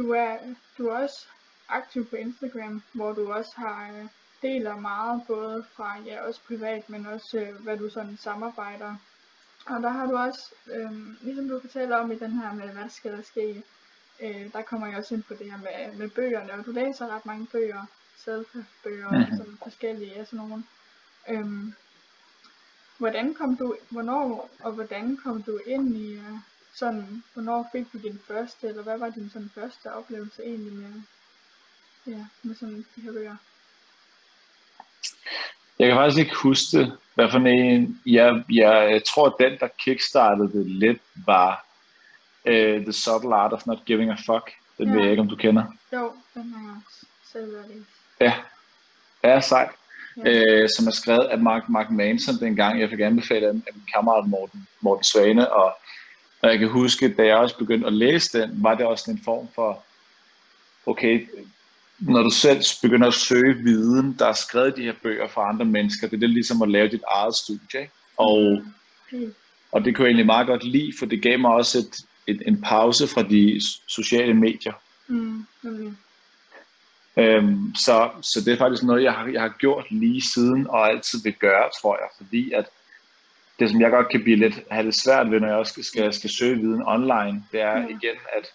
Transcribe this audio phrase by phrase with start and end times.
[0.00, 0.36] du er,
[0.78, 1.26] du er også
[1.68, 4.06] aktiv på Instagram, hvor du også har øh,
[4.42, 8.96] deler meget, både fra ja, også privat, men også øh, hvad du sådan samarbejder.
[9.66, 10.92] Og der har du også, øh,
[11.22, 13.62] ligesom du fortæller om i den her med, hvad skal der ske,
[14.20, 17.14] øh, der kommer jeg også ind på det her med, med bøgerne, og du læser
[17.14, 17.84] ret mange bøger,
[18.16, 19.36] self-bøger, mm-hmm.
[19.36, 20.64] sådan forskellige, ja, sådan nogle.
[21.28, 21.74] Øhm,
[22.98, 26.38] hvordan kom du, hvornår og hvordan kom du ind i, uh,
[26.74, 31.02] sådan, hvornår fik du din første, eller hvad var din sådan første oplevelse egentlig med,
[32.06, 33.36] ja, med sådan de her bøger?
[35.78, 38.00] Jeg kan faktisk ikke huske det, hvad for en.
[38.06, 41.66] Jeg, jeg, jeg tror, at den, der kickstartede det lidt, var
[42.44, 44.50] uh, The Subtle Art of Not Giving a Fuck.
[44.78, 44.94] Den ja.
[44.94, 45.64] ved jeg ikke, om du kender.
[45.92, 47.84] Jo, den har jeg også selv
[48.20, 48.34] Ja,
[49.24, 49.70] ja sejt.
[50.16, 50.62] Ja.
[50.62, 52.80] Øh, som er skrevet af Mark, Mark Manson dengang.
[52.80, 55.76] Jeg fik anbefalet af min kammerat Morten, Morten Svane, og,
[56.42, 59.20] og jeg kan huske, da jeg også begyndte at læse den, var det også en
[59.24, 59.84] form for,
[60.86, 61.28] okay,
[61.98, 65.64] når du selv begynder at søge viden, der er skrevet de her bøger fra andre
[65.64, 67.80] mennesker, det er det ligesom at lave dit eget studie.
[67.80, 67.92] Ikke?
[68.16, 68.62] Og,
[69.12, 69.34] mm.
[69.72, 72.42] og det kunne jeg egentlig meget godt lide, for det gav mig også et, et,
[72.46, 74.72] en pause fra de sociale medier.
[75.08, 75.46] Mm.
[75.62, 75.96] Mm.
[77.16, 80.88] Øhm, så, så det er faktisk noget, jeg har, jeg har gjort lige siden, og
[80.88, 82.64] altid vil gøre, tror jeg, fordi at
[83.60, 85.84] det, som jeg godt kan blive lidt, have det svært ved, når jeg også skal,
[85.84, 87.86] skal, skal søge viden online, det er ja.
[87.86, 88.52] igen, at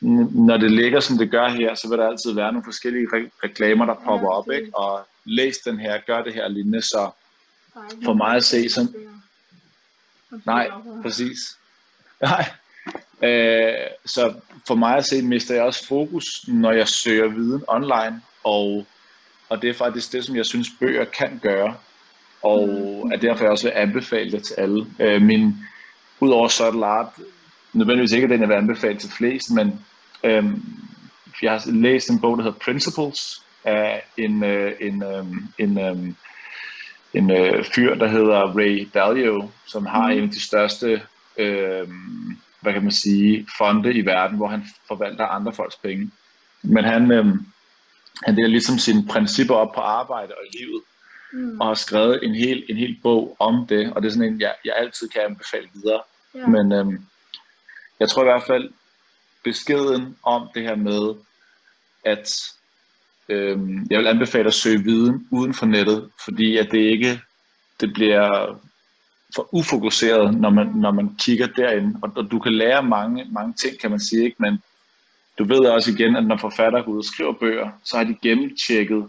[0.00, 3.30] når det ligger, som det gør her, så vil der altid være nogle forskellige re-
[3.44, 4.70] reklamer, der popper op, ikke?
[4.74, 7.10] og læs den her, gør det her lignende, så
[8.04, 8.88] for mig at se, så...
[10.46, 10.70] Nej,
[11.02, 11.38] præcis.
[12.20, 12.50] Nej,
[13.22, 14.34] Øh, så
[14.66, 18.86] for mig at se, mister jeg også fokus, når jeg søger viden online, og,
[19.48, 21.76] og det er faktisk det, som jeg synes, bøger kan gøre,
[22.42, 22.68] og
[23.12, 24.86] er derfor jeg også vil anbefale det til alle.
[25.00, 25.56] Øh, min,
[26.20, 27.06] Udover subtle art,
[27.72, 29.80] nødvendigvis ikke, den jeg vil anbefale til flest, men
[30.24, 30.44] øh,
[31.42, 35.24] jeg har læst en bog, der hedder Principles, af en, øh, en, øh,
[35.58, 35.96] en, øh,
[37.14, 40.12] en øh, fyr, der hedder Ray Dalio, som har mm.
[40.12, 41.02] en af de største
[41.38, 41.88] øh,
[42.60, 46.10] hvad kan man sige, fonde i verden, hvor han forvalter andre folks penge.
[46.62, 47.26] Men han, øh,
[48.24, 50.82] han deler ligesom sine principper op på arbejde og livet,
[51.32, 51.60] mm.
[51.60, 54.40] og har skrevet en hel, en hel bog om det, og det er sådan en,
[54.40, 56.00] jeg, jeg altid kan anbefale videre.
[56.36, 56.50] Yeah.
[56.50, 57.00] Men øh,
[58.00, 58.70] jeg tror i hvert fald,
[59.44, 61.14] beskeden om det her med,
[62.04, 62.28] at
[63.28, 63.58] øh,
[63.90, 67.20] jeg vil anbefale at søge viden uden for nettet, fordi at det ikke
[67.80, 68.58] det bliver
[69.34, 71.98] for ufokuseret, når man, når man kigger derinde.
[72.02, 74.36] Og, og du kan lære mange, mange ting, kan man sige, ikke?
[74.38, 74.62] men
[75.38, 78.16] du ved også igen, at når forfattere går ud og skriver bøger, så har de
[78.22, 79.06] gennemtjekket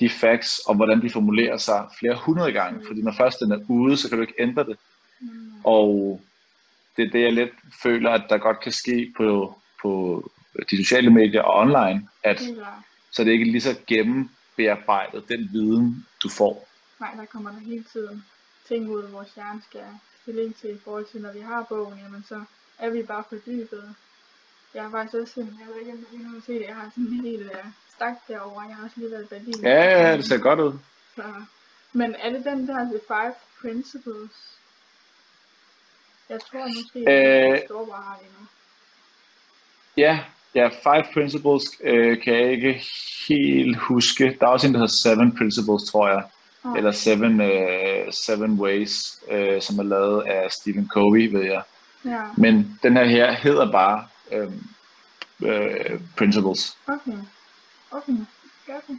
[0.00, 2.86] de facts, og hvordan de formulerer sig flere hundrede gange.
[2.86, 4.76] Fordi når først den er ude, så kan du ikke ændre det.
[5.20, 5.52] Mm.
[5.64, 6.20] Og
[6.96, 10.22] det er det, jeg lidt føler, at der godt kan ske på, på
[10.70, 12.40] de sociale medier og online, at
[13.12, 16.68] så det ikke lige så gennembearbejdet den viden, du får.
[17.00, 18.24] Nej, der kommer der hele tiden
[18.68, 19.80] ting ud, vores hjerne skal
[20.22, 22.44] stilling til i forhold til, når vi har bogen, jamen så
[22.78, 23.94] er vi bare fordybet.
[24.74, 27.20] Jeg har faktisk også jeg ved ikke, om du se det, jeg har sådan en
[27.20, 29.62] helt uh, stak derovre, jeg har også lige været i Berlin.
[29.62, 30.72] Ja, ja, det ser godt ud.
[31.14, 31.22] Så,
[31.92, 34.58] men er det den der The Five Principles?
[36.28, 38.46] Jeg tror måske, at øh, har det nu.
[39.96, 40.20] Ja,
[40.54, 42.84] ja, Five Principles øh, kan jeg ikke
[43.28, 44.36] helt huske.
[44.40, 46.22] Der er også en, der hedder Seven Principles, tror jeg
[46.64, 46.76] oh.
[46.76, 51.62] eller Seven, uh, Seven Ways, uh, som er lavet af Stephen Covey, ved jeg.
[52.04, 52.22] Ja.
[52.36, 54.68] Men den her her hedder bare um,
[55.40, 56.76] uh, Principles.
[56.86, 57.18] Okay.
[57.94, 58.12] Okay.
[58.68, 58.94] Okay.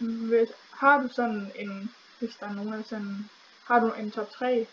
[0.00, 3.30] Ved, har du sådan en, hvis der er nogen af sådan,
[3.64, 4.66] har du en top 3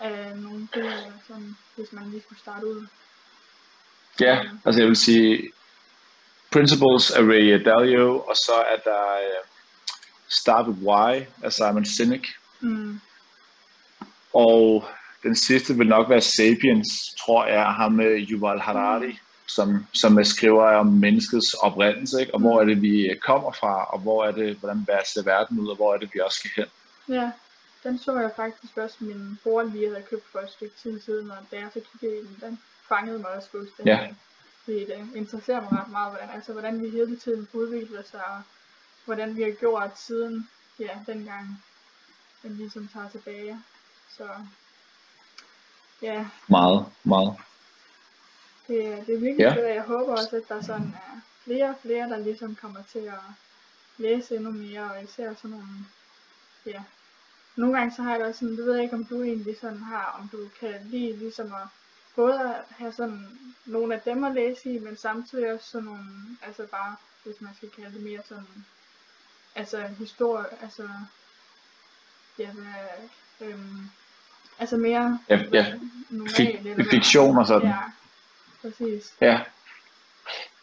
[0.00, 2.86] af nogle bøger, sådan, hvis man lige skulle starte ud?
[4.20, 5.52] Ja, altså jeg vil sige
[6.52, 9.48] Principles af Ray Dalio, og så er der uh,
[10.28, 12.26] Start With Why af Simon Sinek.
[12.60, 13.00] Mm.
[14.34, 14.84] Og
[15.22, 16.88] den sidste vil nok være Sapiens,
[17.20, 19.31] tror jeg, ham med Yuval Harari, mm.
[19.54, 22.34] Som, som skriver om menneskets oprindelse, ikke?
[22.34, 25.68] og hvor er det, vi kommer fra, og hvor er det, hvordan ser verden ud,
[25.68, 26.66] og hvor er det, vi også skal hen.
[27.14, 27.30] Ja,
[27.84, 31.30] den så jeg faktisk også min bror lige havde købt for et stykke tid siden,
[31.30, 33.92] og da jeg så kiggede i den, den fangede mig også fuldstændig.
[33.92, 34.14] Ja.
[34.64, 38.42] Fordi det interesserer mig ret meget, hvordan, altså, hvordan vi hele tiden udvikler sig, og
[39.04, 41.62] hvordan vi har gjort siden ja, dengang
[42.42, 43.62] den ligesom tager tilbage.
[44.16, 44.24] Så
[46.02, 46.26] ja.
[46.48, 47.36] Meget, meget.
[48.68, 49.74] Det, det er virkelig ja.
[49.74, 53.20] Jeg håber også, at der sådan er flere og flere, der ligesom kommer til at
[53.96, 55.66] læse endnu mere, og især sådan nogle,
[56.66, 56.82] ja.
[57.56, 59.56] Nogle gange så har jeg da også sådan, det ved jeg ikke, om du egentlig
[59.60, 61.68] sådan har, om du kan lide ligesom at
[62.16, 66.04] både at have sådan nogle af dem at læse i, men samtidig også sådan nogle,
[66.42, 68.64] altså bare, hvis man skal kalde det mere sådan,
[69.54, 70.88] altså historie, altså,
[72.38, 73.90] ja, hvad, øhm,
[74.58, 75.78] altså mere Ja, ja.
[76.10, 77.68] normalt, Fik, fiktion og sådan.
[77.68, 77.78] Ja,
[78.62, 79.12] præcis.
[79.20, 79.40] Ja.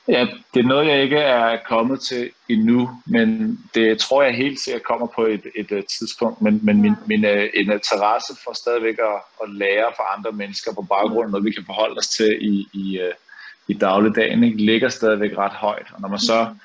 [0.08, 4.60] Ja, det er noget, jeg ikke er kommet til endnu, men det tror jeg helt
[4.60, 6.42] sikkert kommer på et, et, et tidspunkt.
[6.42, 6.96] Men, men min, Ja.
[7.08, 11.32] min uh, en interesse for stadigvæk at, at lære fra andre mennesker på baggrund af
[11.32, 13.14] noget, vi kan forholde os til i, i, uh,
[13.68, 15.88] i dagligdagen, ikke, ligger stadigvæk ret højt.
[15.94, 16.56] Og når man så,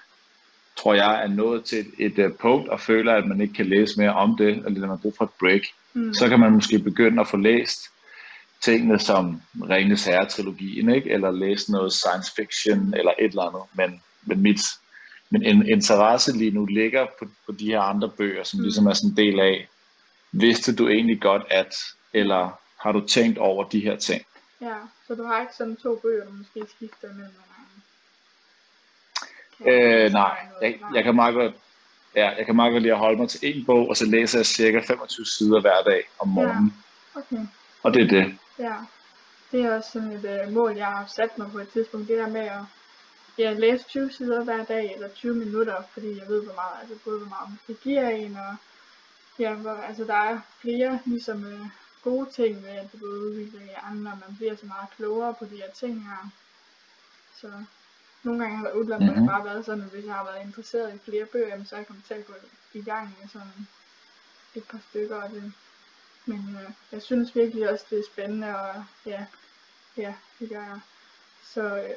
[0.77, 3.67] tror jeg, er nået til et, et uh, punkt og føler, at man ikke kan
[3.67, 5.63] læse mere om det, eller man har brug for et break,
[5.97, 6.15] Mm.
[6.15, 7.81] så kan man måske begynde at få læst
[8.65, 11.11] tingene som Ringens Herre-trilogien, ikke?
[11.11, 13.63] eller læse noget science fiction eller et eller andet.
[13.75, 14.61] Men, men mit,
[15.31, 18.63] min in- interesse lige nu ligger på, på de her andre bøger, som Mm.
[18.63, 19.69] ligesom er sådan en del af,
[20.33, 21.75] vidste du egentlig godt at,
[22.13, 24.23] eller har du tænkt over de her ting?
[24.61, 24.75] Ja,
[25.07, 27.33] så du har ikke sådan to bøger, du måske skifter imellem
[29.67, 31.55] Øh, nej, jeg, jeg kan meget godt,
[32.17, 34.39] ja, jeg kan meget godt lide at holde mig til en bog, og så læser
[34.39, 36.75] jeg cirka 25 sider hver dag om morgenen.
[37.15, 37.47] Okay,
[37.83, 38.39] Og det er det.
[38.59, 38.77] Ja.
[39.53, 42.09] Det er også sådan et øh, mål, jeg har sat mig på et tidspunkt.
[42.09, 42.63] Det der med at
[43.39, 46.97] ja, læse 20 sider hver dag, eller 20 minutter, fordi jeg ved, hvor meget, altså
[47.05, 48.57] både hvor meget det giver en, og
[49.39, 51.67] ja, hvor, altså der er flere ligesom øh,
[52.03, 55.45] gode ting ved, at det både udvikler hjernen, og man bliver så meget klogere på
[55.45, 56.31] de her ting her.
[57.41, 57.53] Så
[58.23, 59.27] nogle gange har udlandet Mhm.
[59.27, 61.87] bare været sådan, at hvis jeg har været interesseret i flere bøger, så er jeg
[61.87, 62.35] kommet til at gå
[62.75, 63.67] i gang med sådan
[64.55, 65.53] et par stykker af det.
[66.27, 69.27] Men øh, jeg synes virkelig også, det er spændende, og ja,
[69.97, 70.81] ja, det gør jeg.
[71.43, 71.97] Så øh,